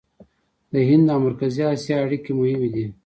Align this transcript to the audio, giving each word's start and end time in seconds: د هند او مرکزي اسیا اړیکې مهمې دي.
د 0.71 0.73
هند 0.89 1.05
او 1.13 1.19
مرکزي 1.27 1.63
اسیا 1.73 1.97
اړیکې 2.05 2.31
مهمې 2.39 2.69
دي. 2.75 2.85